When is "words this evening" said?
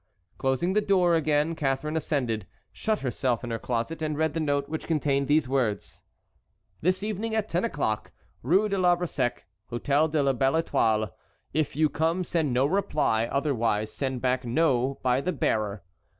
5.47-7.35